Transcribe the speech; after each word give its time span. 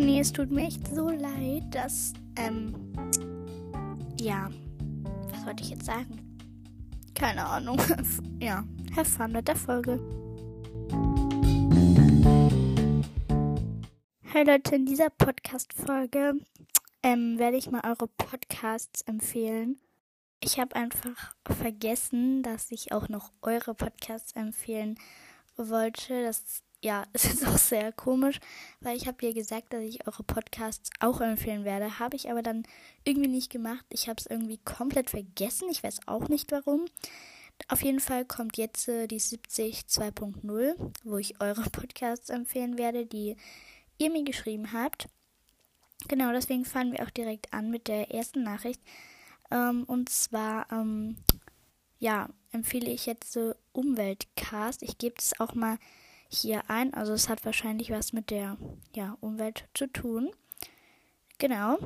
nee, 0.00 0.20
es 0.20 0.32
tut 0.32 0.50
mir 0.50 0.66
echt 0.66 0.86
so 0.94 1.10
leid, 1.10 1.64
dass, 1.70 2.12
ähm, 2.36 2.74
ja, 4.18 4.50
was 5.30 5.46
wollte 5.46 5.62
ich 5.62 5.70
jetzt 5.70 5.84
sagen? 5.84 6.38
Keine 7.14 7.44
Ahnung. 7.44 7.78
ja, 8.40 8.64
have 8.96 9.10
fun 9.10 9.32
mit 9.32 9.46
der 9.46 9.56
Folge. 9.56 10.00
Hey 14.22 14.44
Leute, 14.44 14.74
in 14.74 14.86
dieser 14.86 15.10
Podcast-Folge 15.10 16.34
ähm, 17.02 17.38
werde 17.38 17.58
ich 17.58 17.70
mal 17.70 17.82
eure 17.84 18.08
Podcasts 18.08 19.02
empfehlen. 19.02 19.78
Ich 20.42 20.58
habe 20.58 20.76
einfach 20.76 21.34
vergessen, 21.44 22.42
dass 22.42 22.70
ich 22.70 22.92
auch 22.92 23.08
noch 23.10 23.32
eure 23.42 23.74
Podcasts 23.74 24.32
empfehlen 24.32 24.98
wollte. 25.56 26.22
Das 26.22 26.62
ja, 26.82 27.04
es 27.12 27.24
ist 27.26 27.46
auch 27.46 27.58
sehr 27.58 27.92
komisch, 27.92 28.40
weil 28.80 28.96
ich 28.96 29.06
habe 29.06 29.24
ja 29.26 29.32
gesagt, 29.32 29.72
dass 29.72 29.82
ich 29.82 30.06
eure 30.06 30.22
Podcasts 30.22 30.90
auch 31.00 31.20
empfehlen 31.20 31.64
werde. 31.64 31.98
Habe 31.98 32.16
ich 32.16 32.30
aber 32.30 32.42
dann 32.42 32.64
irgendwie 33.04 33.28
nicht 33.28 33.50
gemacht. 33.50 33.84
Ich 33.90 34.08
habe 34.08 34.18
es 34.18 34.26
irgendwie 34.26 34.58
komplett 34.58 35.10
vergessen. 35.10 35.68
Ich 35.70 35.82
weiß 35.82 36.00
auch 36.06 36.28
nicht 36.28 36.52
warum. 36.52 36.86
Auf 37.68 37.82
jeden 37.82 38.00
Fall 38.00 38.24
kommt 38.24 38.56
jetzt 38.56 38.88
äh, 38.88 39.06
die 39.06 39.18
70 39.18 39.80
2.0, 39.82 40.74
wo 41.04 41.18
ich 41.18 41.40
eure 41.40 41.62
Podcasts 41.70 42.30
empfehlen 42.30 42.78
werde, 42.78 43.06
die 43.06 43.36
ihr 43.98 44.10
mir 44.10 44.24
geschrieben 44.24 44.72
habt. 44.72 45.08
Genau, 46.08 46.32
deswegen 46.32 46.64
fangen 46.64 46.92
wir 46.92 47.02
auch 47.02 47.10
direkt 47.10 47.52
an 47.52 47.70
mit 47.70 47.86
der 47.86 48.10
ersten 48.12 48.42
Nachricht. 48.42 48.80
Ähm, 49.50 49.84
und 49.84 50.08
zwar, 50.08 50.70
ähm, 50.72 51.18
ja, 51.98 52.30
empfehle 52.52 52.90
ich 52.90 53.04
jetzt 53.04 53.32
so 53.32 53.54
Umweltcast. 53.72 54.82
Ich 54.82 54.96
gebe 54.96 55.16
es 55.18 55.38
auch 55.38 55.54
mal 55.54 55.78
hier 56.30 56.68
ein. 56.70 56.94
Also 56.94 57.12
es 57.12 57.28
hat 57.28 57.44
wahrscheinlich 57.44 57.90
was 57.90 58.12
mit 58.12 58.30
der 58.30 58.56
ja, 58.94 59.16
Umwelt 59.20 59.68
zu 59.74 59.86
tun. 59.86 60.30
Genau. 61.38 61.78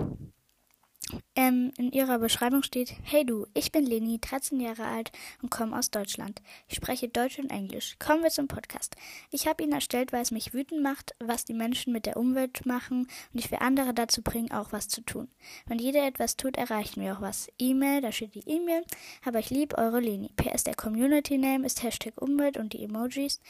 Ähm, 1.36 1.72
in 1.76 1.92
ihrer 1.92 2.18
Beschreibung 2.18 2.62
steht, 2.62 2.94
hey 3.02 3.26
du, 3.26 3.46
ich 3.54 3.72
bin 3.72 3.84
Leni, 3.84 4.18
13 4.20 4.58
Jahre 4.58 4.86
alt 4.86 5.12
und 5.42 5.50
komme 5.50 5.78
aus 5.78 5.90
Deutschland. 5.90 6.40
Ich 6.66 6.76
spreche 6.76 7.08
Deutsch 7.08 7.38
und 7.38 7.50
Englisch. 7.50 7.96
Kommen 7.98 8.22
wir 8.22 8.30
zum 8.30 8.48
Podcast. 8.48 8.96
Ich 9.30 9.46
habe 9.46 9.62
ihn 9.62 9.72
erstellt, 9.72 10.12
weil 10.12 10.22
es 10.22 10.30
mich 10.30 10.54
wütend 10.54 10.82
macht, 10.82 11.14
was 11.18 11.44
die 11.44 11.54
Menschen 11.54 11.92
mit 11.92 12.06
der 12.06 12.16
Umwelt 12.16 12.64
machen 12.64 13.06
und 13.32 13.38
ich 13.38 13.50
will 13.50 13.58
andere 13.60 13.92
dazu 13.92 14.22
bringen, 14.22 14.52
auch 14.52 14.72
was 14.72 14.88
zu 14.88 15.02
tun. 15.02 15.28
Wenn 15.66 15.78
jeder 15.78 16.06
etwas 16.06 16.36
tut, 16.36 16.56
erreichen 16.56 17.02
wir 17.02 17.16
auch 17.16 17.20
was. 17.20 17.48
E-Mail, 17.58 18.00
da 18.00 18.10
steht 18.10 18.34
die 18.34 18.48
E-Mail, 18.48 18.82
aber 19.24 19.40
ich 19.40 19.50
liebe 19.50 19.76
eure 19.76 20.00
Leni. 20.00 20.30
PS, 20.36 20.64
der 20.64 20.74
Community 20.74 21.36
Name 21.36 21.66
ist 21.66 21.82
Hashtag 21.82 22.20
Umwelt 22.20 22.56
und 22.56 22.72
die 22.72 22.82
Emojis. 22.82 23.40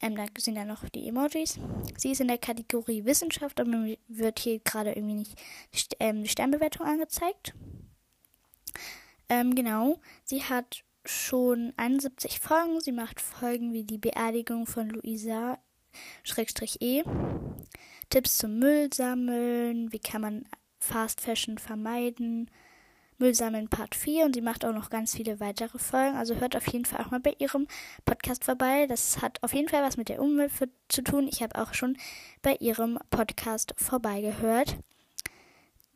Ähm, 0.00 0.16
da 0.16 0.26
sind 0.38 0.56
ja 0.56 0.64
noch 0.64 0.88
die 0.88 1.08
Emojis. 1.08 1.58
Sie 1.96 2.12
ist 2.12 2.20
in 2.20 2.28
der 2.28 2.38
Kategorie 2.38 3.04
Wissenschaft 3.04 3.58
und 3.60 3.70
mir 3.70 3.98
wird 4.06 4.38
hier 4.38 4.60
gerade 4.60 4.92
irgendwie 4.92 5.14
nicht 5.14 5.96
ähm, 5.98 6.22
die 6.22 6.28
Sternbewertung 6.28 6.86
angezeigt. 6.86 7.54
Ähm, 9.28 9.54
genau. 9.54 10.00
Sie 10.24 10.44
hat 10.44 10.84
schon 11.04 11.72
71 11.76 12.40
Folgen. 12.40 12.80
Sie 12.80 12.92
macht 12.92 13.20
Folgen 13.20 13.72
wie 13.72 13.84
die 13.84 13.98
Beerdigung 13.98 14.66
von 14.66 14.88
Luisa 14.90 15.58
E. 16.80 17.02
Tipps 18.10 18.38
zum 18.38 18.58
Müll 18.58 18.92
sammeln. 18.92 19.92
Wie 19.92 19.98
kann 19.98 20.22
man 20.22 20.44
Fast 20.78 21.20
Fashion 21.20 21.58
vermeiden? 21.58 22.50
Müll 23.18 23.34
sammeln 23.34 23.68
Part 23.68 23.94
4 23.96 24.24
und 24.24 24.34
sie 24.34 24.40
macht 24.40 24.64
auch 24.64 24.72
noch 24.72 24.90
ganz 24.90 25.14
viele 25.14 25.40
weitere 25.40 25.78
Folgen. 25.78 26.16
Also 26.16 26.36
hört 26.36 26.56
auf 26.56 26.66
jeden 26.68 26.84
Fall 26.84 27.04
auch 27.04 27.10
mal 27.10 27.20
bei 27.20 27.34
ihrem 27.38 27.66
Podcast 28.04 28.44
vorbei. 28.44 28.86
Das 28.86 29.20
hat 29.20 29.42
auf 29.42 29.52
jeden 29.52 29.68
Fall 29.68 29.82
was 29.82 29.96
mit 29.96 30.08
der 30.08 30.22
Umwelt 30.22 30.52
für, 30.52 30.68
zu 30.88 31.02
tun. 31.02 31.28
Ich 31.28 31.42
habe 31.42 31.60
auch 31.60 31.74
schon 31.74 31.96
bei 32.42 32.54
ihrem 32.60 32.98
Podcast 33.10 33.74
vorbeigehört. 33.76 34.76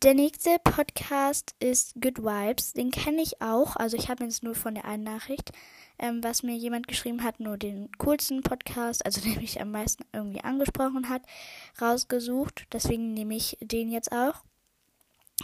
Der 0.02 0.14
nächste 0.14 0.56
Podcast 0.64 1.54
ist 1.60 1.94
Good 1.94 2.18
Vibes. 2.18 2.72
Den 2.72 2.90
kenne 2.90 3.22
ich 3.22 3.40
auch. 3.40 3.76
Also 3.76 3.96
ich 3.96 4.08
habe 4.08 4.24
jetzt 4.24 4.42
nur 4.42 4.56
von 4.56 4.74
der 4.74 4.84
einen 4.84 5.04
Nachricht, 5.04 5.52
ähm, 6.00 6.24
was 6.24 6.42
mir 6.42 6.56
jemand 6.56 6.88
geschrieben 6.88 7.22
hat, 7.22 7.38
nur 7.38 7.56
den 7.56 7.88
coolsten 7.98 8.42
Podcast, 8.42 9.06
also 9.06 9.20
der 9.24 9.40
mich 9.40 9.60
am 9.60 9.70
meisten 9.70 10.04
irgendwie 10.12 10.42
angesprochen 10.42 11.08
hat, 11.08 11.22
rausgesucht. 11.80 12.66
Deswegen 12.72 13.14
nehme 13.14 13.36
ich 13.36 13.56
den 13.60 13.92
jetzt 13.92 14.10
auch. 14.10 14.42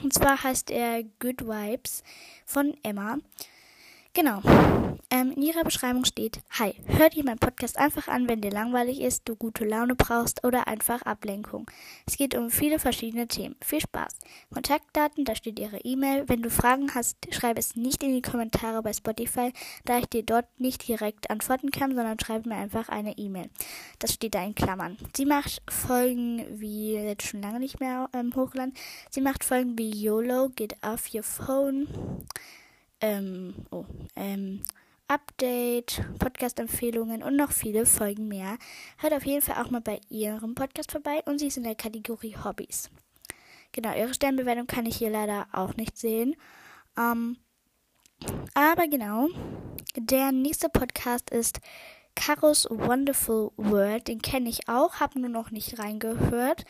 Und 0.02 0.12
zwar 0.12 0.42
heißt 0.42 0.70
er 0.70 1.02
Good 1.18 1.46
Vibes 1.46 2.02
von 2.44 2.76
Emma. 2.82 3.18
Genau. 4.18 4.40
Ähm, 5.10 5.30
in 5.36 5.42
ihrer 5.42 5.62
Beschreibung 5.62 6.04
steht, 6.04 6.40
Hi, 6.58 6.74
hör 6.86 7.08
dir 7.08 7.24
meinen 7.24 7.38
Podcast 7.38 7.78
einfach 7.78 8.08
an, 8.08 8.28
wenn 8.28 8.40
dir 8.40 8.50
langweilig 8.50 9.00
ist, 9.00 9.22
du 9.28 9.36
gute 9.36 9.64
Laune 9.64 9.94
brauchst 9.94 10.44
oder 10.44 10.66
einfach 10.66 11.02
Ablenkung. 11.02 11.70
Es 12.04 12.16
geht 12.16 12.34
um 12.34 12.50
viele 12.50 12.80
verschiedene 12.80 13.28
Themen. 13.28 13.54
Viel 13.64 13.80
Spaß. 13.80 14.18
Kontaktdaten, 14.52 15.24
da 15.24 15.36
steht 15.36 15.60
ihre 15.60 15.78
E-Mail. 15.84 16.28
Wenn 16.28 16.42
du 16.42 16.50
Fragen 16.50 16.92
hast, 16.96 17.16
schreib 17.30 17.60
es 17.60 17.76
nicht 17.76 18.02
in 18.02 18.12
die 18.12 18.20
Kommentare 18.20 18.82
bei 18.82 18.92
Spotify, 18.92 19.52
da 19.84 19.98
ich 19.98 20.06
dir 20.06 20.24
dort 20.24 20.46
nicht 20.58 20.88
direkt 20.88 21.30
antworten 21.30 21.70
kann, 21.70 21.94
sondern 21.94 22.18
schreib 22.18 22.44
mir 22.44 22.56
einfach 22.56 22.88
eine 22.88 23.16
E-Mail. 23.18 23.50
Das 24.00 24.14
steht 24.14 24.34
da 24.34 24.44
in 24.44 24.56
Klammern. 24.56 24.96
Sie 25.16 25.26
macht 25.26 25.62
Folgen 25.70 26.44
wie, 26.58 26.94
jetzt 26.94 27.28
schon 27.28 27.40
lange 27.40 27.60
nicht 27.60 27.78
mehr 27.78 28.10
ähm, 28.12 28.34
hochgeladen, 28.34 28.74
sie 29.10 29.20
macht 29.20 29.44
Folgen 29.44 29.78
wie 29.78 29.90
YOLO, 29.90 30.48
Get 30.56 30.74
Off 30.82 31.14
Your 31.14 31.22
Phone, 31.22 31.86
ähm, 33.00 33.54
oh, 33.70 33.84
ähm, 34.16 34.62
Update, 35.08 36.02
Podcast-Empfehlungen 36.18 37.22
und 37.22 37.34
noch 37.34 37.52
viele 37.52 37.86
Folgen 37.86 38.28
mehr. 38.28 38.58
Hört 38.98 39.14
auf 39.14 39.24
jeden 39.24 39.40
Fall 39.40 39.62
auch 39.62 39.70
mal 39.70 39.80
bei 39.80 40.00
ihrem 40.10 40.54
Podcast 40.54 40.92
vorbei 40.92 41.22
und 41.24 41.38
sie 41.38 41.46
ist 41.46 41.56
in 41.56 41.62
der 41.62 41.74
Kategorie 41.74 42.36
Hobbys. 42.44 42.90
Genau, 43.72 43.94
ihre 43.96 44.12
Sternbewertung 44.12 44.66
kann 44.66 44.86
ich 44.86 44.96
hier 44.96 45.10
leider 45.10 45.46
auch 45.52 45.76
nicht 45.76 45.96
sehen. 45.96 46.36
Ähm, 46.98 47.38
aber 48.54 48.88
genau, 48.88 49.28
der 49.96 50.32
nächste 50.32 50.68
Podcast 50.68 51.30
ist 51.30 51.60
Karos 52.14 52.66
Wonderful 52.68 53.52
World. 53.56 54.08
Den 54.08 54.20
kenne 54.20 54.48
ich 54.48 54.68
auch, 54.68 55.00
habe 55.00 55.20
nur 55.20 55.30
noch 55.30 55.50
nicht 55.50 55.78
reingehört. 55.78 56.64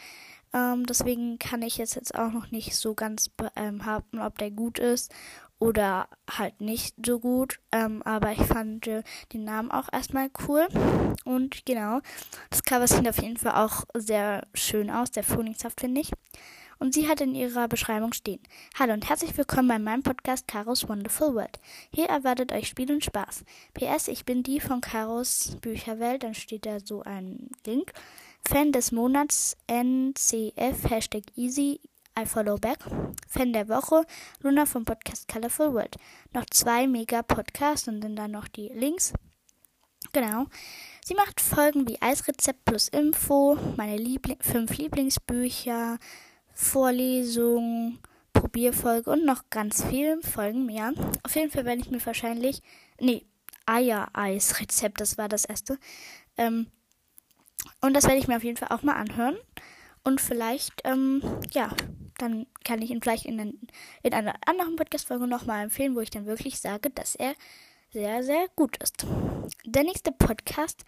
Ähm, 0.53 0.87
deswegen 0.87 1.39
kann 1.39 1.63
ich 1.63 1.77
jetzt, 1.79 2.15
auch 2.15 2.33
noch 2.33 2.51
nicht 2.51 2.77
so 2.77 2.95
ganz 2.95 3.31
ähm, 3.57 3.85
haben, 3.85 4.21
ob 4.21 4.39
der 4.39 4.51
gut 4.51 4.79
ist 4.79 5.13
oder 5.59 6.09
halt 6.31 6.61
nicht 6.61 6.95
so 7.05 7.19
gut. 7.19 7.61
Ähm, 7.73 8.03
aber 8.03 8.33
ich 8.33 8.43
fand 8.43 8.87
äh, 8.87 9.03
den 9.33 9.45
Namen 9.45 9.71
auch 9.71 9.89
erstmal 9.93 10.31
cool. 10.47 10.67
Und 11.25 11.67
genau, 11.67 12.01
das 12.51 12.63
Cover 12.63 12.87
sieht 12.87 13.09
auf 13.09 13.21
jeden 13.21 13.37
Fall 13.37 13.65
auch 13.65 13.85
sehr 13.95 14.47
schön 14.55 14.91
aus, 14.91 15.09
sehr 15.13 15.25
frühlingshaft, 15.25 15.81
finde 15.81 16.01
ich. 16.01 16.13
Und 16.81 16.95
sie 16.95 17.09
hat 17.09 17.21
in 17.21 17.35
ihrer 17.35 17.67
Beschreibung 17.67 18.13
stehen. 18.13 18.41
Hallo 18.79 18.93
und 18.93 19.09
herzlich 19.09 19.37
willkommen 19.37 19.67
bei 19.67 19.81
meinem 19.81 20.05
Podcast 20.05 20.47
Karos 20.47 20.89
Wonderful 20.89 21.35
World. 21.35 21.59
Hier 21.93 22.07
erwartet 22.07 22.53
euch 22.53 22.69
Spiel 22.69 22.93
und 22.93 23.05
Spaß. 23.05 23.45
PS, 23.75 24.07
ich 24.07 24.25
bin 24.25 24.45
die 24.45 24.61
von 24.61 24.81
Karos 24.81 25.57
Bücherwelt, 25.61 26.23
dann 26.23 26.35
steht 26.35 26.67
da 26.67 26.79
so 26.79 27.03
ein 27.03 27.51
Link. 27.67 27.93
Fan 28.49 28.71
des 28.71 28.93
Monats 28.93 29.57
NCF 29.67 30.89
Hashtag 30.89 31.25
Easy 31.35 31.81
I 32.19 32.27
Follow 32.27 32.57
Back. 32.57 32.79
Fan 33.29 33.53
der 33.53 33.69
Woche, 33.69 34.05
Luna 34.43 34.67
vom 34.67 34.85
Podcast 34.85 35.29
Colorful 35.29 35.73
World. 35.73 35.97
Noch 36.33 36.47
zwei 36.47 36.89
mega 36.89 37.23
Podcasts 37.23 37.87
und 37.87 38.01
dann 38.01 38.31
noch 38.33 38.49
die 38.49 38.69
Links. 38.75 39.13
Genau. 40.13 40.47
Sie 41.05 41.15
macht 41.15 41.41
Folgen 41.41 41.87
wie 41.87 42.01
Eisrezept 42.03 42.65
plus 42.65 42.89
Info, 42.89 43.57
meine 43.77 43.97
Liebling 43.97 44.39
fünf 44.41 44.77
Lieblingsbücher, 44.77 45.99
Vorlesungen, 46.53 48.01
Probierfolge 48.33 49.11
und 49.11 49.25
noch 49.25 49.49
ganz 49.51 49.85
viele 49.85 50.21
Folgen 50.23 50.67
mehr. 50.67 50.93
Auf 51.23 51.37
jeden 51.37 51.53
Fall 51.53 51.67
werde 51.67 51.83
ich 51.83 51.91
mir 51.91 52.05
wahrscheinlich, 52.05 52.63
nee, 52.99 53.27
Eier-Eis-Rezept, 53.67 55.01
das 55.01 55.19
war 55.19 55.29
das 55.29 55.45
erste. 55.45 55.79
Ähm, 56.37 56.67
und 57.81 57.95
das 57.95 58.05
werde 58.05 58.19
ich 58.19 58.27
mir 58.27 58.37
auf 58.37 58.45
jeden 58.45 58.57
Fall 58.57 58.77
auch 58.77 58.83
mal 58.83 58.95
anhören. 58.95 59.37
Und 60.05 60.21
vielleicht, 60.21 60.81
ähm, 60.85 61.23
ja, 61.53 61.71
dann 62.19 62.47
kann 62.65 62.83
ich 62.83 62.91
ihn 62.91 63.01
vielleicht 63.01 63.25
in, 63.25 63.39
den, 63.39 63.69
in 64.03 64.13
einer 64.13 64.35
anderen 64.47 64.77
Podcast-Folge 64.77 65.27
nochmal 65.27 65.65
empfehlen, 65.65 65.95
wo 65.95 66.01
ich 66.01 66.11
dann 66.11 66.27
wirklich 66.27 66.61
sage, 66.61 66.91
dass 66.91 67.15
er 67.15 67.35
sehr, 67.91 68.23
sehr 68.23 68.47
gut 68.55 68.77
ist. 68.79 69.07
Der 69.65 69.85
nächste 69.85 70.13
Podcast 70.13 70.85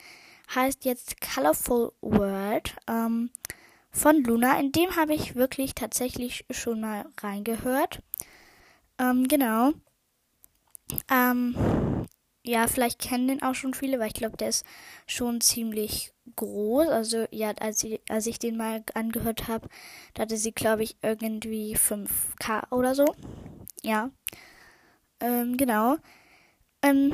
heißt 0.55 0.85
jetzt 0.85 1.21
Colorful 1.21 1.93
World 2.01 2.77
ähm, 2.87 3.31
von 3.91 4.23
Luna. 4.23 4.59
In 4.61 4.73
dem 4.73 4.97
habe 4.97 5.15
ich 5.15 5.35
wirklich 5.35 5.75
tatsächlich 5.75 6.45
schon 6.51 6.81
mal 6.81 7.07
reingehört. 7.23 8.03
Ähm, 8.99 9.27
genau. 9.29 9.73
Ähm, 11.11 11.55
ja, 12.45 12.67
vielleicht 12.67 12.99
kennen 13.01 13.29
den 13.29 13.43
auch 13.43 13.55
schon 13.55 13.75
viele, 13.75 13.99
weil 13.99 14.09
ich 14.09 14.15
glaube, 14.15 14.37
der 14.37 14.49
ist 14.49 14.65
schon 15.07 15.41
ziemlich 15.41 16.13
groß. 16.37 16.89
Also 16.89 17.27
ja, 17.31 17.51
als 17.61 17.85
ich, 17.85 18.01
als 18.09 18.27
ich 18.27 18.39
den 18.39 18.57
mal 18.57 18.83
angehört 18.95 19.49
habe, 19.49 19.69
da 20.15 20.23
hatte 20.23 20.37
sie, 20.37 20.53
glaube 20.53 20.83
ich, 20.83 20.97
irgendwie 21.03 21.77
5K 21.77 22.71
oder 22.71 22.95
so. 22.95 23.05
Ja. 23.83 24.11
Ähm, 25.21 25.57
genau. 25.57 25.97
Ähm, 26.83 27.13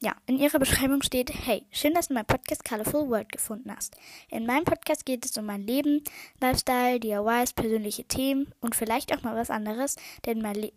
ja, 0.00 0.14
in 0.26 0.38
ihrer 0.38 0.60
Beschreibung 0.60 1.02
steht, 1.02 1.32
hey, 1.46 1.66
schön, 1.72 1.94
dass 1.94 2.08
du 2.08 2.14
mein 2.14 2.26
Podcast 2.26 2.64
Colorful 2.64 3.08
World 3.08 3.32
gefunden 3.32 3.74
hast. 3.74 3.96
In 4.30 4.46
meinem 4.46 4.64
Podcast 4.64 5.04
geht 5.06 5.24
es 5.24 5.36
um 5.36 5.46
mein 5.46 5.66
Leben, 5.66 6.04
Lifestyle, 6.40 7.00
DIYs, 7.00 7.54
persönliche 7.54 8.04
Themen 8.04 8.52
und 8.60 8.76
vielleicht 8.76 9.12
auch 9.12 9.22
mal 9.22 9.34
was 9.34 9.50
anderes, 9.50 9.96
denn 10.24 10.40
mein 10.40 10.54
Le 10.54 10.72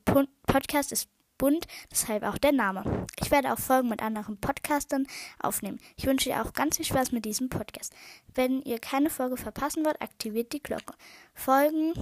Podcast 0.48 0.92
ist 0.92 1.10
bunt, 1.40 1.66
deshalb 1.92 2.22
auch 2.22 2.38
der 2.38 2.52
Name. 2.52 3.08
Ich 3.20 3.32
werde 3.32 3.52
auch 3.52 3.58
Folgen 3.58 3.90
mit 3.90 4.04
anderen 4.04 4.38
Podcastern 4.38 5.08
aufnehmen. 5.40 5.80
Ich 5.98 6.06
wünsche 6.06 6.30
dir 6.30 6.46
auch 6.46 6.54
ganz 6.54 6.78
viel 6.78 6.86
Spaß 6.86 7.12
mit 7.12 7.26
diesem 7.26 7.50
Podcast. 7.50 7.96
Wenn 8.36 8.62
ihr 8.62 8.78
keine 8.78 9.10
Folge 9.10 9.38
verpassen 9.38 9.84
wollt, 9.84 10.00
aktiviert 10.00 10.54
die 10.54 10.62
Glocke. 10.62 10.94
Folgen 11.34 11.94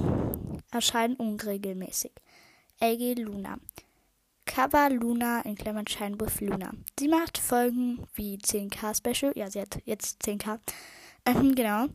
erscheinen 0.72 1.16
unregelmäßig. 1.16 2.12
LG 2.82 3.22
Luna. 3.22 3.58
Cover 4.46 4.90
Luna 4.90 5.42
in 5.42 5.56
Klammern 5.56 5.86
with 6.20 6.42
Luna. 6.42 6.72
Sie 7.00 7.08
macht 7.08 7.38
Folgen 7.38 8.08
wie 8.16 8.38
10k 8.38 8.96
Special. 8.96 9.34
Ja, 9.36 9.50
sie 9.50 9.62
hat 9.62 9.80
jetzt 9.86 10.24
10k. 10.24 10.60
Ähm, 11.26 11.54
genau. 11.54 11.88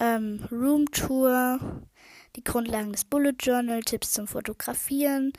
Ähm, 0.00 0.46
Room 0.50 0.90
Tour, 0.90 1.82
die 2.36 2.44
Grundlagen 2.44 2.92
des 2.92 3.04
Bullet 3.04 3.34
Journal, 3.38 3.82
Tipps 3.82 4.12
zum 4.12 4.26
Fotografieren, 4.26 5.32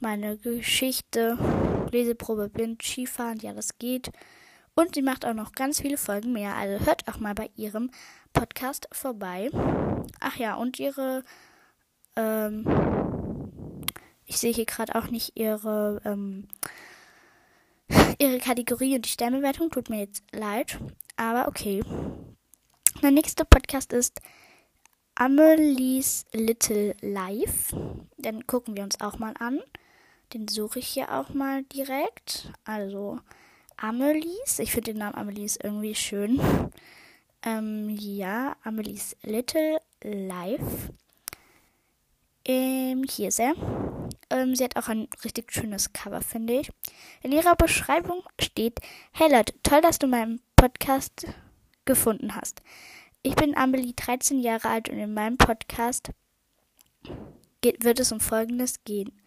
meine 0.00 0.36
Geschichte, 0.36 1.38
Leseprobe 1.90 2.48
blind, 2.48 2.82
Skifahren, 2.82 3.38
ja, 3.40 3.52
das 3.52 3.78
geht. 3.78 4.10
Und 4.74 4.94
sie 4.94 5.02
macht 5.02 5.24
auch 5.24 5.34
noch 5.34 5.52
ganz 5.52 5.80
viele 5.80 5.98
Folgen 5.98 6.32
mehr. 6.32 6.54
Also 6.54 6.86
hört 6.86 7.08
auch 7.08 7.18
mal 7.18 7.34
bei 7.34 7.50
ihrem 7.56 7.90
Podcast 8.32 8.88
vorbei. 8.92 9.50
Ach 10.20 10.36
ja, 10.36 10.54
und 10.54 10.78
ihre 10.78 11.24
ähm, 12.16 12.64
ich 14.28 14.36
sehe 14.36 14.52
hier 14.52 14.66
gerade 14.66 14.94
auch 14.94 15.08
nicht 15.08 15.32
ihre, 15.36 16.02
ähm, 16.04 16.48
ihre 18.18 18.38
Kategorie 18.38 18.94
und 18.94 19.06
die 19.06 19.10
Sternbewertung. 19.10 19.70
Tut 19.70 19.88
mir 19.88 20.00
jetzt 20.00 20.22
leid. 20.32 20.78
Aber 21.16 21.48
okay. 21.48 21.82
Der 23.02 23.10
nächste 23.10 23.44
Podcast 23.44 23.92
ist 23.92 24.20
Amelie's 25.14 26.26
Little 26.32 26.94
Life. 27.00 27.74
Den 28.18 28.46
gucken 28.46 28.76
wir 28.76 28.84
uns 28.84 29.00
auch 29.00 29.18
mal 29.18 29.34
an. 29.38 29.60
Den 30.32 30.48
suche 30.48 30.80
ich 30.80 30.88
hier 30.88 31.12
auch 31.12 31.30
mal 31.30 31.64
direkt. 31.64 32.52
Also 32.64 33.18
Amelie's. 33.76 34.58
Ich 34.58 34.72
finde 34.72 34.92
den 34.92 34.98
Namen 34.98 35.14
Amelie's 35.14 35.58
irgendwie 35.62 35.94
schön. 35.94 36.40
Ähm, 37.42 37.88
ja, 37.88 38.56
Amelie's 38.64 39.16
Little 39.22 39.80
Life. 40.02 40.92
Ähm, 42.44 43.04
hier 43.08 43.28
ist 43.28 43.40
er. 43.40 43.54
Ähm, 44.30 44.54
sie 44.54 44.64
hat 44.64 44.76
auch 44.76 44.88
ein 44.88 45.08
richtig 45.24 45.52
schönes 45.52 45.92
Cover, 45.92 46.20
finde 46.20 46.60
ich. 46.60 46.70
In 47.22 47.32
ihrer 47.32 47.56
Beschreibung 47.56 48.22
steht: 48.38 48.80
Hey 49.12 49.30
Leute, 49.30 49.54
toll, 49.62 49.80
dass 49.80 49.98
du 49.98 50.06
meinen 50.06 50.40
Podcast 50.56 51.26
gefunden 51.84 52.34
hast. 52.34 52.62
Ich 53.22 53.34
bin 53.34 53.56
Amelie, 53.56 53.94
13 53.94 54.40
Jahre 54.40 54.68
alt 54.68 54.88
und 54.88 54.98
in 54.98 55.14
meinem 55.14 55.38
Podcast 55.38 56.10
geht, 57.60 57.84
wird 57.84 58.00
es 58.00 58.12
um 58.12 58.20
Folgendes 58.20 58.84
gehen. 58.84 59.17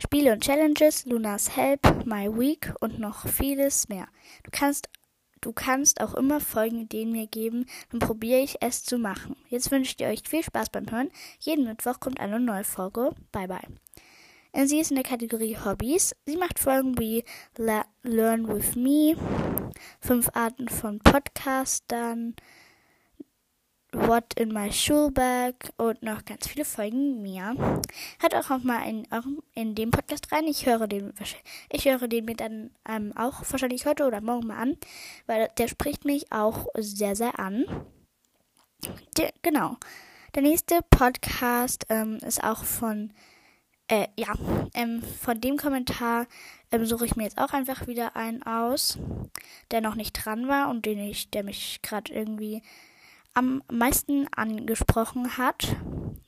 Spiele 0.00 0.32
und 0.32 0.44
Challenges, 0.44 1.06
Lunas 1.06 1.56
Help, 1.56 1.80
My 2.06 2.28
Week 2.28 2.72
und 2.80 3.00
noch 3.00 3.26
vieles 3.26 3.88
mehr. 3.88 4.06
Du 4.44 4.50
kannst 4.52 4.88
Du 5.40 5.52
kannst 5.52 6.00
auch 6.00 6.14
immer 6.14 6.40
Folgenideen 6.40 7.12
mir 7.12 7.28
geben, 7.28 7.66
dann 7.90 8.00
probiere 8.00 8.40
ich 8.40 8.56
es 8.60 8.82
zu 8.82 8.98
machen. 8.98 9.36
Jetzt 9.48 9.70
wünsche 9.70 9.94
ich 9.96 10.04
euch 10.04 10.28
viel 10.28 10.42
Spaß 10.42 10.70
beim 10.70 10.90
Hören. 10.90 11.10
Jeden 11.38 11.64
Mittwoch 11.64 12.00
kommt 12.00 12.18
eine 12.18 12.40
neue 12.40 12.64
Folge. 12.64 13.12
Bye 13.30 13.46
bye. 13.46 13.68
Äh, 14.52 14.66
sie 14.66 14.80
ist 14.80 14.90
in 14.90 14.96
der 14.96 15.04
Kategorie 15.04 15.56
Hobbys. 15.56 16.16
Sie 16.26 16.36
macht 16.36 16.58
Folgen 16.58 16.98
wie 16.98 17.24
Learn 17.56 18.48
with 18.48 18.74
Me, 18.74 19.16
fünf 20.00 20.28
Arten 20.34 20.68
von 20.68 20.98
Podcastern, 20.98 22.34
What 24.06 24.34
in 24.34 24.52
My 24.52 24.72
Schulbag 24.72 25.54
und 25.76 26.02
noch 26.02 26.24
ganz 26.24 26.46
viele 26.46 26.64
Folgen 26.64 27.20
mehr. 27.20 27.54
Hört 28.20 28.34
auch 28.34 28.48
noch 28.48 28.62
mal 28.62 28.88
in, 28.88 29.06
in 29.54 29.74
dem 29.74 29.90
Podcast 29.90 30.32
rein. 30.32 30.44
Ich 30.46 30.66
höre 30.66 30.86
den, 30.86 31.12
ich 31.70 31.84
höre 31.84 32.06
den 32.08 32.24
mir 32.24 32.36
dann 32.36 32.70
ähm, 32.88 33.12
auch 33.16 33.42
wahrscheinlich 33.50 33.86
heute 33.86 34.06
oder 34.06 34.20
morgen 34.20 34.46
mal 34.46 34.58
an, 34.58 34.76
weil 35.26 35.48
der 35.58 35.68
spricht 35.68 36.04
mich 36.04 36.32
auch 36.32 36.66
sehr, 36.76 37.16
sehr 37.16 37.38
an. 37.38 37.64
Der, 39.16 39.32
genau. 39.42 39.76
Der 40.34 40.42
nächste 40.42 40.80
Podcast 40.90 41.84
ähm, 41.88 42.18
ist 42.18 42.42
auch 42.42 42.64
von 42.64 43.12
äh, 43.88 44.06
ja, 44.18 44.34
ähm, 44.74 45.02
von 45.02 45.40
dem 45.40 45.56
Kommentar 45.56 46.26
ähm, 46.70 46.84
suche 46.84 47.06
ich 47.06 47.16
mir 47.16 47.24
jetzt 47.24 47.38
auch 47.38 47.52
einfach 47.52 47.86
wieder 47.86 48.16
einen 48.16 48.42
aus, 48.42 48.98
der 49.70 49.80
noch 49.80 49.94
nicht 49.94 50.12
dran 50.12 50.46
war 50.46 50.68
und 50.68 50.84
den 50.84 50.98
ich, 50.98 51.30
der 51.30 51.42
mich 51.42 51.80
gerade 51.82 52.12
irgendwie 52.12 52.62
am 53.38 53.62
meisten 53.70 54.26
angesprochen 54.34 55.38
hat. 55.38 55.76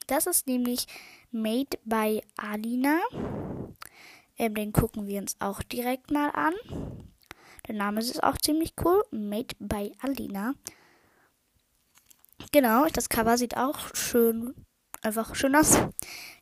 Das 0.06 0.28
ist 0.28 0.46
nämlich 0.46 0.86
Made 1.32 1.76
by 1.84 2.22
Alina. 2.36 3.00
Ähm, 4.38 4.54
den 4.54 4.72
gucken 4.72 5.08
wir 5.08 5.20
uns 5.20 5.34
auch 5.40 5.60
direkt 5.64 6.12
mal 6.12 6.30
an. 6.30 6.54
Der 7.66 7.74
Name 7.74 7.98
ist 7.98 8.22
auch 8.22 8.38
ziemlich 8.38 8.74
cool. 8.84 9.02
Made 9.10 9.56
by 9.58 9.90
Alina. 10.00 10.54
Genau, 12.52 12.86
das 12.86 13.08
Cover 13.08 13.36
sieht 13.36 13.56
auch 13.56 13.92
schön, 13.92 14.54
einfach 15.02 15.34
schön 15.34 15.56
aus. 15.56 15.78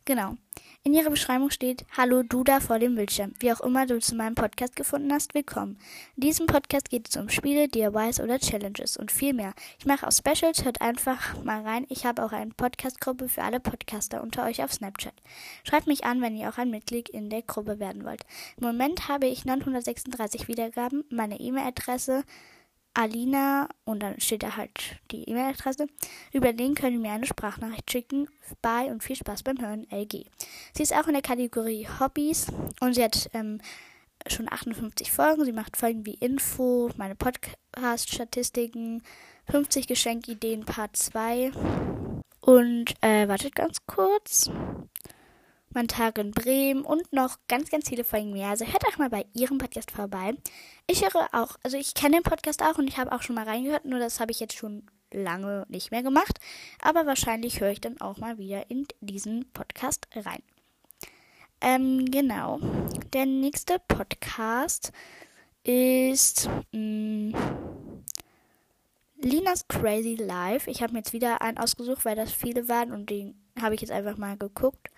Genau. 0.05 0.37
In 0.81 0.93
ihrer 0.93 1.09
Beschreibung 1.09 1.49
steht, 1.49 1.85
Hallo 1.97 2.23
du 2.23 2.45
da 2.45 2.61
vor 2.61 2.79
dem 2.79 2.95
Bildschirm. 2.95 3.33
Wie 3.39 3.51
auch 3.51 3.59
immer 3.59 3.85
du 3.85 3.99
zu 3.99 4.15
meinem 4.15 4.35
Podcast 4.35 4.77
gefunden 4.77 5.11
hast, 5.11 5.33
willkommen. 5.33 5.77
In 6.15 6.21
diesem 6.21 6.45
Podcast 6.45 6.89
geht 6.89 7.09
es 7.09 7.17
um 7.17 7.27
Spiele, 7.27 7.67
DIYs 7.67 8.21
oder 8.21 8.39
Challenges 8.39 8.95
und 8.95 9.11
viel 9.11 9.33
mehr. 9.33 9.53
Ich 9.77 9.85
mache 9.85 10.07
auch 10.07 10.11
Specials, 10.13 10.63
hört 10.63 10.79
einfach 10.79 11.43
mal 11.43 11.63
rein. 11.63 11.85
Ich 11.89 12.05
habe 12.05 12.23
auch 12.23 12.31
eine 12.31 12.51
Podcast-Gruppe 12.51 13.27
für 13.27 13.43
alle 13.43 13.59
Podcaster 13.59 14.23
unter 14.23 14.45
euch 14.45 14.63
auf 14.63 14.71
Snapchat. 14.71 15.13
Schreibt 15.65 15.87
mich 15.87 16.05
an, 16.05 16.21
wenn 16.21 16.37
ihr 16.37 16.47
auch 16.47 16.57
ein 16.57 16.69
Mitglied 16.69 17.09
in 17.09 17.29
der 17.29 17.41
Gruppe 17.41 17.79
werden 17.79 18.05
wollt. 18.05 18.23
Im 18.55 18.65
Moment 18.65 19.09
habe 19.09 19.27
ich 19.27 19.43
936 19.43 20.47
Wiedergaben. 20.47 21.03
Meine 21.09 21.41
E-Mail-Adresse 21.41 22.23
Alina 22.93 23.69
und 23.85 24.01
dann 24.01 24.19
steht 24.19 24.43
da 24.43 24.57
halt 24.57 24.97
die 25.11 25.29
E-Mail-Adresse. 25.29 25.87
Über 26.33 26.53
den 26.53 26.75
könnt 26.75 26.93
ihr 26.93 26.99
mir 26.99 27.11
eine 27.11 27.25
Sprachnachricht 27.25 27.91
schicken. 27.91 28.27
Bye 28.61 28.91
und 28.91 29.03
viel 29.03 29.15
Spaß 29.15 29.43
beim 29.43 29.59
Hören, 29.61 29.87
LG. 29.91 30.25
Sie 30.73 30.83
ist 30.83 30.93
auch 30.93 31.07
in 31.07 31.13
der 31.13 31.21
Kategorie 31.21 31.87
Hobbys 31.99 32.47
und 32.79 32.93
sie 32.93 33.03
hat 33.03 33.29
ähm, 33.33 33.61
schon 34.27 34.51
58 34.51 35.11
Folgen. 35.11 35.45
Sie 35.45 35.53
macht 35.53 35.77
Folgen 35.77 36.05
wie 36.05 36.15
Info, 36.15 36.89
meine 36.97 37.15
Podcast-Statistiken, 37.15 39.03
50 39.49 39.87
Geschenkideen 39.87 40.65
Part 40.65 40.97
2 40.97 41.51
und 42.41 42.93
äh, 43.01 43.27
wartet 43.27 43.55
ganz 43.55 43.77
kurz 43.85 44.49
mein 45.79 45.87
Tag 45.87 46.17
in 46.17 46.31
Bremen 46.31 46.81
und 46.81 47.13
noch 47.13 47.37
ganz, 47.47 47.69
ganz 47.69 47.87
viele 47.87 48.03
Folgen 48.03 48.33
mehr. 48.33 48.49
Also 48.49 48.65
hört 48.65 48.85
auch 48.85 48.97
mal 48.97 49.09
bei 49.09 49.25
ihrem 49.33 49.59
Podcast 49.59 49.91
vorbei. 49.91 50.33
Ich 50.87 51.01
höre 51.03 51.29
auch, 51.31 51.55
also 51.63 51.77
ich 51.77 51.93
kenne 51.93 52.17
den 52.17 52.23
Podcast 52.23 52.61
auch 52.61 52.77
und 52.77 52.89
ich 52.89 52.97
habe 52.97 53.13
auch 53.13 53.21
schon 53.21 53.35
mal 53.37 53.45
reingehört, 53.45 53.85
nur 53.85 53.97
das 53.97 54.19
habe 54.19 54.33
ich 54.33 54.41
jetzt 54.41 54.57
schon 54.57 54.83
lange 55.13 55.65
nicht 55.69 55.91
mehr 55.91 56.03
gemacht. 56.03 56.37
Aber 56.81 57.05
wahrscheinlich 57.05 57.61
höre 57.61 57.71
ich 57.71 57.79
dann 57.79 58.01
auch 58.01 58.17
mal 58.17 58.37
wieder 58.37 58.69
in 58.69 58.87
diesen 58.99 59.49
Podcast 59.53 60.09
rein. 60.17 60.43
Ähm, 61.61 62.03
genau. 62.11 62.59
Der 63.13 63.25
nächste 63.25 63.79
Podcast 63.87 64.91
ist 65.63 66.49
mh, 66.73 66.77
mm, 66.77 67.35
Linas 69.21 69.65
Crazy 69.69 70.15
Life. 70.15 70.69
Ich 70.69 70.83
habe 70.83 70.91
mir 70.91 70.99
jetzt 70.99 71.13
wieder 71.13 71.41
einen 71.41 71.57
ausgesucht, 71.57 72.03
weil 72.03 72.17
das 72.17 72.33
viele 72.33 72.67
waren 72.67 72.91
und 72.91 73.09
den 73.09 73.41
habe 73.61 73.75
ich 73.75 73.81
jetzt 73.81 73.91
einfach 73.91 74.17
mal 74.17 74.35
geguckt 74.35 74.89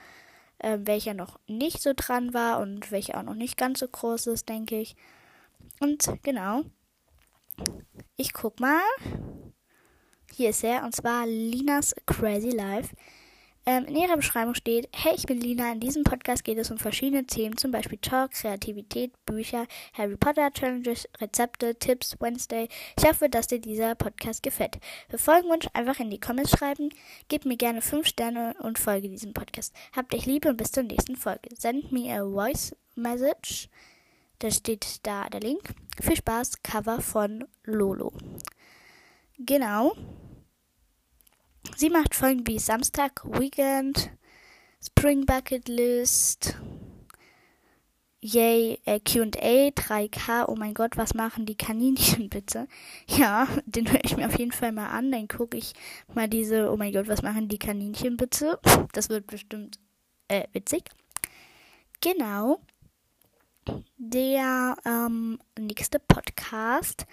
äh, 0.63 0.79
welcher 0.83 1.13
noch 1.13 1.39
nicht 1.47 1.81
so 1.81 1.93
dran 1.95 2.33
war 2.33 2.59
und 2.59 2.91
welcher 2.91 3.17
auch 3.17 3.23
noch 3.23 3.35
nicht 3.35 3.57
ganz 3.57 3.79
so 3.79 3.87
groß 3.87 4.27
ist, 4.27 4.49
denke 4.49 4.79
ich. 4.79 4.95
Und 5.79 6.09
genau. 6.23 6.63
Ich 8.15 8.33
guck 8.33 8.59
mal. 8.59 8.81
Hier 10.33 10.51
ist 10.51 10.63
er, 10.63 10.83
und 10.83 10.95
zwar 10.95 11.25
Linas 11.25 11.93
Crazy 12.05 12.51
Life. 12.51 12.95
Ähm, 13.65 13.85
in 13.85 13.95
ihrer 13.95 14.15
Beschreibung 14.15 14.55
steht, 14.55 14.89
hey, 14.91 15.13
ich 15.15 15.25
bin 15.27 15.39
Lina, 15.39 15.71
in 15.71 15.79
diesem 15.79 16.03
Podcast 16.03 16.43
geht 16.43 16.57
es 16.57 16.71
um 16.71 16.79
verschiedene 16.79 17.25
Themen, 17.25 17.57
zum 17.57 17.69
Beispiel 17.71 17.99
Talk, 17.99 18.31
Kreativität, 18.31 19.13
Bücher, 19.25 19.67
Harry 19.93 20.17
Potter 20.17 20.51
Challenges, 20.51 21.07
Rezepte, 21.19 21.75
Tipps, 21.75 22.19
Wednesday. 22.19 22.67
Ich 22.97 23.07
hoffe, 23.07 23.29
dass 23.29 23.47
dir 23.47 23.59
dieser 23.59 23.93
Podcast 23.93 24.41
gefällt. 24.41 24.79
Für 25.09 25.19
Folgenwunsch 25.19 25.67
einfach 25.73 25.99
in 25.99 26.09
die 26.09 26.19
Comments 26.19 26.49
schreiben, 26.49 26.89
gib 27.27 27.45
mir 27.45 27.57
gerne 27.57 27.81
5 27.81 28.07
Sterne 28.07 28.55
und 28.61 28.79
folge 28.79 29.09
diesem 29.09 29.33
Podcast. 29.33 29.75
Habt 29.95 30.15
euch 30.15 30.25
lieb 30.25 30.45
und 30.45 30.57
bis 30.57 30.71
zur 30.71 30.83
nächsten 30.83 31.15
Folge. 31.15 31.49
Send 31.55 31.91
me 31.91 32.11
a 32.11 32.23
voice 32.23 32.75
message. 32.95 33.69
Da 34.39 34.49
steht 34.49 35.01
da 35.03 35.29
der 35.29 35.41
Link. 35.41 35.61
Viel 36.01 36.15
Spaß, 36.15 36.63
Cover 36.63 36.99
von 36.99 37.45
Lolo. 37.63 38.11
Genau. 39.37 39.93
Sie 41.75 41.89
macht 41.89 42.15
Folgen 42.15 42.45
wie 42.47 42.59
Samstag, 42.59 43.23
Weekend, 43.25 44.11
Spring 44.83 45.25
Bucket 45.25 45.67
List. 45.67 46.55
Yay, 48.23 48.79
äh, 48.85 48.99
QA, 48.99 49.69
3K, 49.69 50.45
oh 50.47 50.55
mein 50.55 50.75
Gott, 50.75 50.95
was 50.95 51.15
machen 51.15 51.47
die 51.47 51.57
Kaninchen 51.57 52.29
bitte? 52.29 52.67
Ja, 53.07 53.47
den 53.65 53.91
höre 53.91 54.03
ich 54.03 54.15
mir 54.15 54.27
auf 54.27 54.37
jeden 54.37 54.51
Fall 54.51 54.71
mal 54.71 54.89
an. 54.89 55.11
Dann 55.11 55.27
gucke 55.27 55.57
ich 55.57 55.73
mal 56.13 56.27
diese, 56.27 56.71
oh 56.71 56.77
mein 56.77 56.93
Gott, 56.93 57.07
was 57.07 57.23
machen 57.23 57.47
die 57.47 57.57
Kaninchen 57.57 58.17
bitte? 58.17 58.59
Das 58.93 59.09
wird 59.09 59.25
bestimmt 59.25 59.79
äh, 60.27 60.43
witzig. 60.53 60.83
Genau. 61.99 62.59
Der 63.97 64.75
ähm, 64.85 65.39
nächste 65.57 65.99
Podcast 65.99 67.05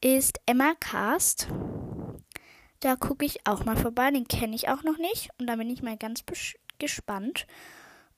ist 0.00 0.38
Emma 0.46 0.74
Cast. 0.78 1.48
Da 2.80 2.96
gucke 2.96 3.24
ich 3.24 3.46
auch 3.46 3.64
mal 3.64 3.76
vorbei. 3.76 4.10
Den 4.10 4.28
kenne 4.28 4.54
ich 4.54 4.68
auch 4.68 4.82
noch 4.82 4.98
nicht. 4.98 5.30
Und 5.38 5.46
da 5.46 5.56
bin 5.56 5.70
ich 5.70 5.82
mal 5.82 5.96
ganz 5.96 6.24
gespannt. 6.78 7.46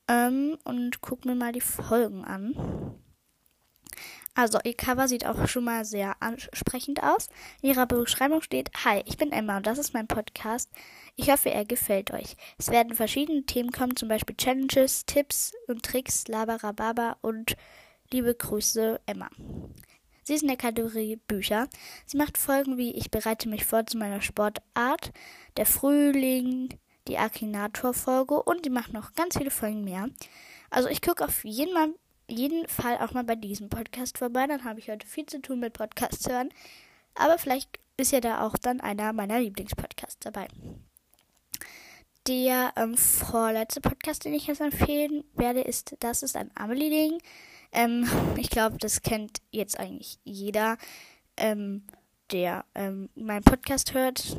Ähm, 0.09 0.59
und 0.65 1.01
gucke 1.01 1.29
mir 1.29 1.35
mal 1.35 1.53
die 1.53 1.61
Folgen 1.61 2.25
an. 2.25 2.99
Also, 4.35 4.61
ihr 4.63 4.77
Cover 4.77 5.09
sieht 5.09 5.27
auch 5.27 5.49
schon 5.49 5.65
mal 5.65 5.85
sehr 5.85 6.15
ansprechend 6.23 7.03
aus. 7.03 7.29
In 7.61 7.71
ihrer 7.71 7.87
Beschreibung 7.87 8.41
steht: 8.41 8.71
Hi, 8.85 9.03
ich 9.05 9.17
bin 9.17 9.33
Emma 9.33 9.57
und 9.57 9.67
das 9.67 9.79
ist 9.79 9.95
mein 9.95 10.07
Podcast. 10.07 10.71
Ich 11.17 11.29
hoffe, 11.29 11.51
er 11.51 11.65
gefällt 11.65 12.13
euch. 12.13 12.37
Es 12.57 12.71
werden 12.71 12.95
verschiedene 12.95 13.43
Themen 13.47 13.73
kommen, 13.73 13.97
zum 13.97 14.09
Beispiel 14.09 14.37
Challenges, 14.37 15.05
Tipps 15.07 15.53
und 15.67 15.85
Tricks, 15.85 16.29
Labarababa 16.29 17.17
und 17.21 17.57
liebe 18.13 18.33
Grüße, 18.33 19.01
Emma. 19.07 19.29
Sie 20.29 20.35
ist 20.35 20.43
in 20.43 20.49
der 20.49 20.59
Kategorie 20.59 21.17
Bücher. 21.17 21.69
Sie 22.05 22.19
macht 22.19 22.37
Folgen 22.37 22.77
wie 22.77 22.91
Ich 22.91 23.11
bereite 23.11 23.49
mich 23.49 23.65
vor 23.65 23.87
zu 23.87 23.97
meiner 23.97 24.21
Sportart, 24.21 25.11
der 25.57 25.65
Frühling, 25.65 26.69
die 27.07 27.17
Akinator-Folge 27.17 28.43
und 28.43 28.67
die 28.67 28.71
macht 28.71 28.93
noch 28.93 29.15
ganz 29.15 29.39
viele 29.39 29.51
Folgen 29.51 29.85
mehr. 29.85 30.11
Also 30.69 30.91
ich 30.91 31.01
gucke 31.01 31.25
auf 31.25 31.47
jeden, 31.47 31.73
mal, 31.73 31.95
jeden 32.29 32.69
Fall 32.69 32.99
auch 32.99 33.13
mal 33.13 33.25
bei 33.25 33.37
diesem 33.37 33.71
Podcast 33.71 34.19
vorbei. 34.19 34.47
Dann 34.47 34.65
habe 34.65 34.81
ich 34.81 34.91
heute 34.91 35.07
viel 35.07 35.25
zu 35.25 35.41
tun 35.41 35.61
mit 35.61 35.73
Podcasts 35.73 36.29
hören. 36.29 36.51
Aber 37.15 37.39
vielleicht 37.39 37.79
ist 37.97 38.13
ja 38.13 38.21
da 38.21 38.47
auch 38.47 38.59
dann 38.59 38.83
einer 38.83 39.15
meiner 39.15 39.41
Lieblingspodcasts 39.41 40.21
dabei. 40.21 40.49
Der 42.27 42.75
ähm, 42.77 42.99
vorletzte 42.99 43.81
Podcast, 43.81 44.27
den 44.27 44.35
ich 44.35 44.47
jetzt 44.47 44.61
empfehlen 44.61 45.25
werde, 45.33 45.63
ist 45.63 45.97
Das 46.01 46.23
ist 46.23 46.37
ein 46.37 46.51
Amelie-Ding. 46.55 47.19
Ähm, 47.73 48.09
ich 48.37 48.51
glaube, 48.51 48.79
das 48.79 49.03
kennt 49.03 49.41
jetzt 49.51 49.79
eigentlich 49.79 50.19
jeder, 50.25 50.79
ähm, 51.37 51.85
der 52.31 52.65
ähm, 52.75 53.09
meinen 53.15 53.45
Podcast 53.45 53.95
hört. 53.95 54.37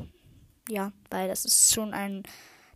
Ja, 0.68 0.92
weil 1.10 1.28
das 1.28 1.46
ist 1.46 1.74
schon 1.74 1.94
ein 1.94 2.24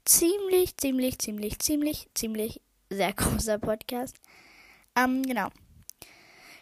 ziemlich, 0.06 0.78
ziemlich, 0.78 1.20
ziemlich, 1.20 1.60
ziemlich, 1.60 2.08
ziemlich 2.14 2.62
sehr 2.90 3.14
großer 3.14 3.60
Podcast. 3.60 4.18
Ähm, 4.96 5.24
genau. 5.24 5.50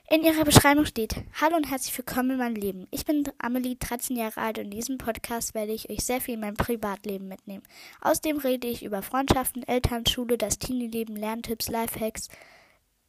In 0.10 0.26
ihrer 0.26 0.44
Beschreibung 0.44 0.86
steht: 0.86 1.16
Hallo 1.40 1.56
und 1.56 1.72
herzlich 1.72 1.98
willkommen 1.98 2.32
in 2.32 2.38
meinem 2.38 2.56
Leben. 2.56 2.88
Ich 2.92 3.06
bin 3.06 3.24
Amelie, 3.38 3.78
13 3.80 4.18
Jahre 4.18 4.42
alt 4.42 4.58
und 4.58 4.66
in 4.66 4.72
diesem 4.72 4.98
Podcast 4.98 5.54
werde 5.54 5.72
ich 5.72 5.90
euch 5.90 6.04
sehr 6.04 6.20
viel 6.20 6.34
in 6.34 6.42
mein 6.42 6.56
Privatleben 6.56 7.30
mitnehmen. 7.30 7.64
Außerdem 8.02 8.38
rede 8.40 8.68
ich 8.68 8.84
über 8.84 9.04
Freundschaften, 9.04 9.64
Eltern, 9.64 10.06
Schule, 10.06 10.38
das 10.38 10.60
Teenie-Leben, 10.60 11.16
Lerntipps, 11.16 11.70
Lifehacks, 11.70 12.28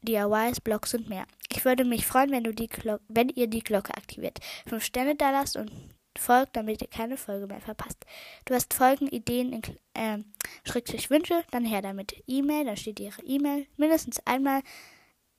DIYs, 0.02 0.60
Blogs 0.60 0.94
und 0.94 1.08
mehr. 1.08 1.26
Ich 1.50 1.64
würde 1.64 1.84
mich 1.84 2.06
freuen, 2.06 2.30
wenn, 2.30 2.44
du 2.44 2.52
die 2.52 2.68
wenn 3.08 3.28
ihr 3.28 3.46
die 3.46 3.62
Glocke 3.62 3.96
aktiviert, 3.96 4.38
5 4.66 4.84
Sterne 4.84 5.16
da 5.16 5.30
lasst 5.30 5.56
und 5.56 5.70
folgt, 6.18 6.56
damit 6.56 6.82
ihr 6.82 6.88
keine 6.88 7.16
Folge 7.16 7.46
mehr 7.46 7.60
verpasst. 7.60 8.04
Du 8.44 8.54
hast 8.54 8.74
Folgen, 8.74 9.08
Ideen, 9.08 9.62
äh, 9.94 10.18
Schrägstrich 10.64 11.10
Wünsche, 11.10 11.44
dann 11.50 11.64
her 11.64 11.82
damit. 11.82 12.22
E-Mail, 12.26 12.64
da 12.64 12.76
steht 12.76 13.00
ihre 13.00 13.22
E-Mail. 13.22 13.66
Mindestens 13.76 14.20
einmal, 14.26 14.62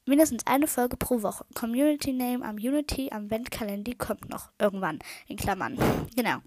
mindestens 0.06 0.46
eine 0.48 0.68
Folge 0.68 0.98
pro 0.98 1.22
Woche. 1.22 1.46
Community 1.54 2.14
Name 2.14 2.44
am 2.44 2.56
Unity, 2.56 3.10
am 3.12 3.30
Wendkalender 3.30 3.94
kommt 3.96 4.30
noch 4.30 4.50
irgendwann, 4.60 5.00
in 5.28 5.38
Klammern. 5.38 5.78
Genau. 6.16 6.38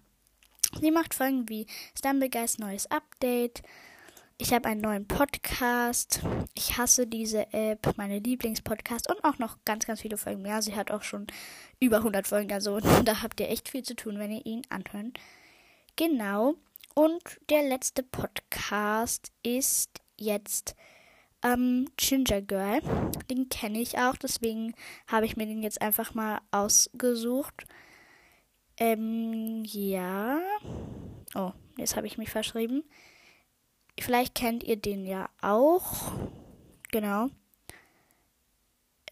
Sie 0.80 0.90
macht 0.90 1.14
Folgen 1.14 1.48
wie 1.48 1.66
Stumblegeist 1.96 2.58
neues 2.58 2.90
Update, 2.90 3.62
ich 4.38 4.52
habe 4.52 4.68
einen 4.68 4.82
neuen 4.82 5.06
Podcast. 5.08 6.20
Ich 6.54 6.76
hasse 6.76 7.06
diese 7.06 7.52
App, 7.52 7.96
meine 7.96 8.18
Lieblingspodcast 8.18 9.08
und 9.08 9.24
auch 9.24 9.38
noch 9.38 9.58
ganz, 9.64 9.86
ganz 9.86 10.02
viele 10.02 10.18
Folgen 10.18 10.42
mehr. 10.42 10.60
Sie 10.60 10.76
hat 10.76 10.90
auch 10.90 11.02
schon 11.02 11.26
über 11.80 11.98
100 11.98 12.26
Folgen, 12.26 12.52
also 12.52 12.80
da 13.04 13.22
habt 13.22 13.40
ihr 13.40 13.48
echt 13.48 13.68
viel 13.68 13.82
zu 13.82 13.96
tun, 13.96 14.18
wenn 14.18 14.30
ihr 14.30 14.44
ihn 14.44 14.62
anhört. 14.68 15.18
Genau. 15.96 16.54
Und 16.94 17.22
der 17.48 17.62
letzte 17.62 18.02
Podcast 18.02 19.32
ist 19.42 20.00
jetzt 20.18 20.76
ähm, 21.42 21.88
Ginger 21.96 22.42
Girl. 22.42 22.80
Den 23.30 23.48
kenne 23.48 23.80
ich 23.80 23.98
auch, 23.98 24.16
deswegen 24.16 24.74
habe 25.06 25.24
ich 25.24 25.36
mir 25.36 25.46
den 25.46 25.62
jetzt 25.62 25.80
einfach 25.80 26.14
mal 26.14 26.40
ausgesucht. 26.50 27.64
Ähm, 28.78 29.62
ja. 29.64 30.40
Oh, 31.34 31.52
jetzt 31.78 31.96
habe 31.96 32.06
ich 32.06 32.18
mich 32.18 32.30
verschrieben. 32.30 32.84
Vielleicht 33.98 34.34
kennt 34.34 34.62
ihr 34.62 34.76
den 34.76 35.06
ja 35.06 35.28
auch. 35.40 36.12
Genau. 36.90 37.28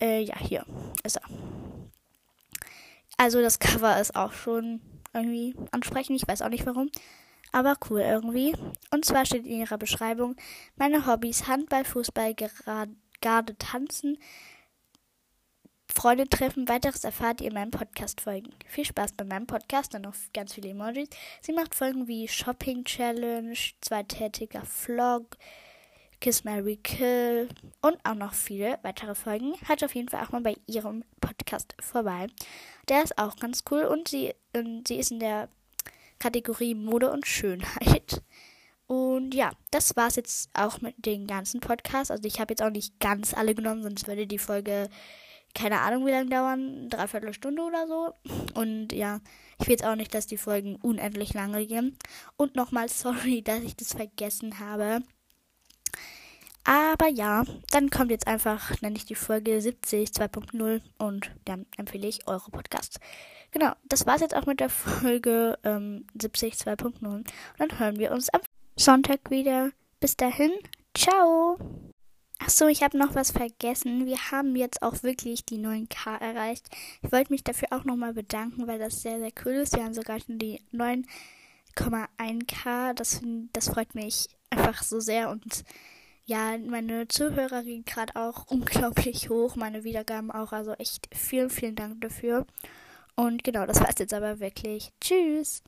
Äh, 0.00 0.20
ja, 0.20 0.38
hier 0.38 0.66
ist 1.02 1.16
er. 1.16 1.22
Also 3.16 3.40
das 3.40 3.58
Cover 3.58 4.00
ist 4.00 4.16
auch 4.16 4.32
schon 4.32 4.80
irgendwie 5.12 5.54
ansprechend. 5.70 6.16
Ich 6.16 6.28
weiß 6.28 6.42
auch 6.42 6.48
nicht 6.48 6.66
warum. 6.66 6.90
Aber 7.52 7.76
cool 7.88 8.00
irgendwie. 8.00 8.54
Und 8.90 9.04
zwar 9.04 9.24
steht 9.24 9.46
in 9.46 9.60
ihrer 9.60 9.78
Beschreibung 9.78 10.36
meine 10.76 11.06
Hobbys 11.06 11.46
Handball, 11.46 11.84
Fußball, 11.84 12.34
Garde, 13.20 13.58
Tanzen, 13.58 14.18
Freunde 15.94 16.28
treffen. 16.28 16.68
Weiteres 16.68 17.04
erfahrt 17.04 17.40
ihr 17.40 17.48
in 17.48 17.54
meinem 17.54 17.70
Podcast 17.70 18.20
folgen. 18.20 18.50
Viel 18.66 18.84
Spaß 18.84 19.12
bei 19.12 19.24
meinem 19.24 19.46
Podcast, 19.46 19.94
dann 19.94 20.02
noch 20.02 20.14
ganz 20.34 20.52
viele 20.52 20.70
Emojis. 20.70 21.08
Sie 21.40 21.52
macht 21.52 21.74
Folgen 21.74 22.08
wie 22.08 22.26
Shopping 22.26 22.84
Challenge, 22.84 23.56
zweitätiger 23.80 24.64
Vlog, 24.64 25.36
Kiss 26.20 26.42
Mary 26.42 26.78
Kill 26.82 27.48
und 27.80 27.96
auch 28.02 28.16
noch 28.16 28.34
viele 28.34 28.78
weitere 28.82 29.14
Folgen. 29.14 29.54
Hört 29.66 29.84
auf 29.84 29.94
jeden 29.94 30.08
Fall 30.08 30.24
auch 30.24 30.32
mal 30.32 30.40
bei 30.40 30.56
ihrem 30.66 31.04
Podcast 31.20 31.76
vorbei. 31.80 32.26
Der 32.88 33.04
ist 33.04 33.16
auch 33.16 33.36
ganz 33.36 33.62
cool 33.70 33.84
und 33.84 34.08
sie, 34.08 34.34
ähm, 34.52 34.82
sie 34.86 34.96
ist 34.96 35.12
in 35.12 35.20
der 35.20 35.48
Kategorie 36.18 36.74
Mode 36.74 37.12
und 37.12 37.26
Schönheit. 37.26 38.20
Und 38.88 39.32
ja, 39.32 39.52
das 39.70 39.96
war's 39.96 40.16
jetzt 40.16 40.50
auch 40.54 40.80
mit 40.80 41.06
den 41.06 41.26
ganzen 41.26 41.60
Podcasts. 41.60 42.10
Also 42.10 42.24
ich 42.24 42.40
habe 42.40 42.52
jetzt 42.52 42.62
auch 42.62 42.70
nicht 42.70 42.98
ganz 42.98 43.32
alle 43.32 43.54
genommen, 43.54 43.82
sonst 43.82 44.08
würde 44.08 44.26
die 44.26 44.38
Folge 44.38 44.90
keine 45.54 45.80
Ahnung, 45.80 46.06
wie 46.06 46.10
lange 46.10 46.30
dauern, 46.30 46.88
dreiviertel 46.90 47.32
Stunde 47.32 47.62
oder 47.62 47.86
so. 47.86 48.14
Und 48.54 48.92
ja, 48.92 49.20
ich 49.58 49.66
will 49.66 49.72
jetzt 49.72 49.84
auch 49.84 49.96
nicht, 49.96 50.14
dass 50.14 50.26
die 50.26 50.36
Folgen 50.36 50.76
unendlich 50.76 51.32
lange 51.32 51.66
gehen. 51.66 51.96
Und 52.36 52.56
nochmal 52.56 52.88
sorry, 52.88 53.42
dass 53.44 53.62
ich 53.62 53.76
das 53.76 53.94
vergessen 53.94 54.58
habe. 54.58 55.02
Aber 56.64 57.08
ja, 57.08 57.44
dann 57.70 57.90
kommt 57.90 58.10
jetzt 58.10 58.26
einfach, 58.26 58.80
nenne 58.80 58.96
ich 58.96 59.04
die 59.04 59.14
Folge 59.14 59.60
70 59.60 60.08
2.0 60.10 60.80
und 60.96 61.30
dann 61.44 61.66
empfehle 61.76 62.08
ich 62.08 62.26
eure 62.26 62.50
Podcasts. 62.50 62.98
Genau, 63.50 63.72
das 63.84 64.06
war's 64.06 64.22
jetzt 64.22 64.34
auch 64.34 64.46
mit 64.46 64.60
der 64.60 64.70
Folge 64.70 65.58
ähm, 65.62 66.06
70 66.20 66.54
2.0. 66.54 67.04
Und 67.04 67.26
dann 67.58 67.78
hören 67.78 67.98
wir 67.98 68.12
uns 68.12 68.30
am 68.30 68.40
Sonntag 68.76 69.30
wieder. 69.30 69.70
Bis 70.00 70.16
dahin, 70.16 70.52
ciao! 70.94 71.58
Achso, 72.38 72.66
ich 72.66 72.82
habe 72.82 72.98
noch 72.98 73.14
was 73.14 73.30
vergessen. 73.30 74.06
Wir 74.06 74.30
haben 74.30 74.56
jetzt 74.56 74.82
auch 74.82 75.02
wirklich 75.02 75.44
die 75.44 75.58
9K 75.58 76.20
erreicht. 76.20 76.68
Ich 77.02 77.12
wollte 77.12 77.32
mich 77.32 77.44
dafür 77.44 77.68
auch 77.70 77.84
nochmal 77.84 78.12
bedanken, 78.12 78.66
weil 78.66 78.78
das 78.78 79.02
sehr, 79.02 79.18
sehr 79.18 79.32
cool 79.44 79.52
ist. 79.52 79.76
Wir 79.76 79.84
haben 79.84 79.94
sogar 79.94 80.20
schon 80.20 80.38
die 80.38 80.60
9,1K. 80.72 82.94
Das, 82.94 83.20
das 83.52 83.68
freut 83.68 83.94
mich 83.94 84.28
einfach 84.50 84.82
so 84.82 85.00
sehr. 85.00 85.30
Und 85.30 85.64
ja, 86.26 86.58
meine 86.58 87.08
Zuhörer 87.08 87.62
gehen 87.62 87.84
gerade 87.84 88.16
auch 88.16 88.46
unglaublich 88.48 89.30
hoch. 89.30 89.56
Meine 89.56 89.84
Wiedergaben 89.84 90.30
auch. 90.30 90.52
Also 90.52 90.72
echt 90.74 91.08
vielen, 91.14 91.50
vielen 91.50 91.76
Dank 91.76 92.00
dafür. 92.00 92.46
Und 93.16 93.44
genau, 93.44 93.64
das 93.64 93.80
war's 93.80 93.94
jetzt 93.98 94.14
aber 94.14 94.40
wirklich. 94.40 94.92
Tschüss. 95.00 95.62